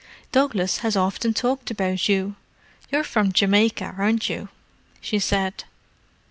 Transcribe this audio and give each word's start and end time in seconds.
"Douglas 0.31 0.77
has 0.79 0.97
often 0.97 1.31
talked 1.31 1.69
about 1.69 2.09
you—you're 2.09 3.03
from 3.03 3.31
Jamaica, 3.31 3.93
aren't 3.99 4.29
you?" 4.29 4.49
she 4.99 5.19
said. 5.19 5.63